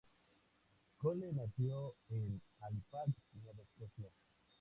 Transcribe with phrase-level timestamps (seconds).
[0.97, 3.11] Cole nació en Halifax,
[3.43, 4.09] Nueva Escocia.